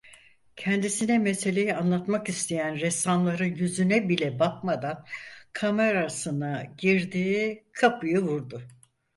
[0.55, 5.05] Kendisine meseleyi anlatmak isteyen ressamların yüzüne bile bakmadan
[5.53, 8.61] kamarasına girdi, kapıyı vurdu.